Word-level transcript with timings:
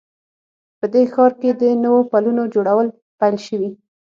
په 0.79 0.85
دې 0.93 1.03
ښار 1.13 1.31
کې 1.41 1.49
د 1.61 1.63
نوو 1.83 1.99
پلونو 2.11 2.43
جوړول 2.53 2.87
پیل 3.19 3.35
شوي 3.47 3.69